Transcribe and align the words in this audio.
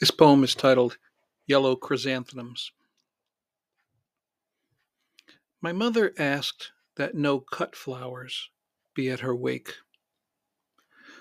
This 0.00 0.12
poem 0.12 0.44
is 0.44 0.54
titled 0.54 0.96
Yellow 1.48 1.74
Chrysanthemums. 1.74 2.70
My 5.60 5.72
mother 5.72 6.14
asked 6.16 6.70
that 6.96 7.16
no 7.16 7.40
cut 7.40 7.74
flowers 7.74 8.50
be 8.94 9.10
at 9.10 9.20
her 9.20 9.34
wake. 9.34 9.74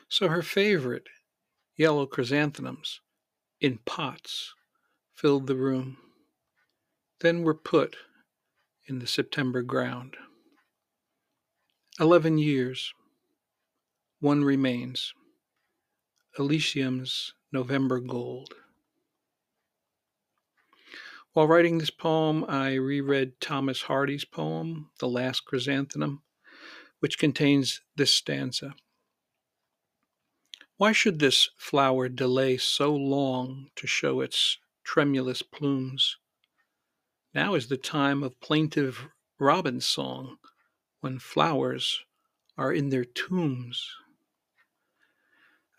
So 0.09 0.27
her 0.27 0.43
favorite, 0.43 1.07
yellow 1.75 2.05
chrysanthemums, 2.05 3.01
in 3.59 3.79
pots, 3.83 4.53
filled 5.15 5.47
the 5.47 5.55
room, 5.55 5.97
then 7.21 7.41
were 7.41 7.55
put 7.55 7.95
in 8.85 8.99
the 8.99 9.07
September 9.07 9.63
ground. 9.63 10.17
Eleven 11.99 12.37
years. 12.37 12.93
One 14.19 14.43
remains. 14.43 15.13
Elysium's 16.37 17.33
November 17.51 17.99
Gold. 17.99 18.53
While 21.37 21.49
writing 21.49 21.77
this 21.77 21.91
poem, 21.91 22.45
I 22.47 22.73
reread 22.73 23.39
Thomas 23.39 23.83
Hardy's 23.83 24.25
poem, 24.25 24.89
The 24.97 25.07
Last 25.07 25.45
Chrysanthemum, 25.45 26.23
which 26.99 27.19
contains 27.19 27.81
this 27.95 28.11
stanza 28.11 28.73
Why 30.77 30.93
should 30.93 31.19
this 31.19 31.51
flower 31.55 32.09
delay 32.09 32.57
so 32.57 32.95
long 32.95 33.69
to 33.75 33.85
show 33.85 34.21
its 34.21 34.57
tremulous 34.83 35.43
plumes? 35.43 36.17
Now 37.35 37.53
is 37.53 37.67
the 37.67 37.77
time 37.77 38.23
of 38.23 38.41
plaintive 38.41 39.07
robin 39.37 39.79
song 39.79 40.39
when 41.01 41.19
flowers 41.19 42.03
are 42.57 42.73
in 42.73 42.89
their 42.89 43.05
tombs. 43.05 43.87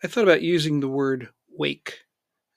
I 0.01 0.07
thought 0.07 0.23
about 0.23 0.41
using 0.41 0.79
the 0.79 0.87
word 0.87 1.33
wake 1.49 2.05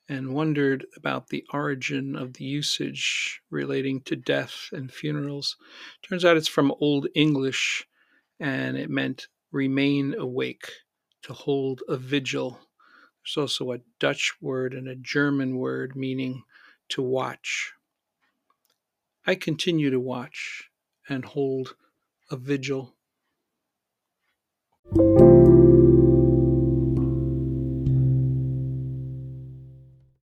and 0.08 0.34
wondered 0.34 0.86
about 0.96 1.28
the 1.28 1.44
origin 1.52 2.16
of 2.16 2.34
the 2.34 2.44
usage 2.44 3.40
relating 3.50 4.00
to 4.02 4.16
death 4.16 4.68
and 4.72 4.92
funerals. 4.92 5.56
Turns 6.02 6.24
out 6.24 6.36
it's 6.36 6.48
from 6.48 6.72
Old 6.80 7.06
English 7.14 7.86
and 8.40 8.76
it 8.76 8.90
meant 8.90 9.28
remain 9.52 10.14
awake, 10.14 10.70
to 11.22 11.32
hold 11.32 11.82
a 11.88 11.96
vigil. 11.96 12.58
There's 13.22 13.36
also 13.36 13.72
a 13.72 13.80
Dutch 14.00 14.34
word 14.40 14.74
and 14.74 14.88
a 14.88 14.96
German 14.96 15.56
word 15.56 15.94
meaning 15.94 16.42
to 16.88 17.02
watch. 17.02 17.72
I 19.24 19.36
continue 19.36 19.90
to 19.90 20.00
watch 20.00 20.68
and 21.08 21.24
hold 21.24 21.76
a 22.30 22.36
vigil. 22.36 22.96